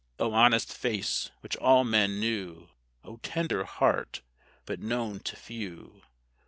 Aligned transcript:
O 0.17 0.33
honest 0.33 0.73
face, 0.73 1.29
which 1.41 1.55
all 1.57 1.83
men 1.83 2.19
knew! 2.19 2.69
O 3.03 3.17
tender 3.17 3.65
heart, 3.65 4.23
but 4.65 4.79
known 4.79 5.19
to 5.19 5.35
few! 5.35 6.01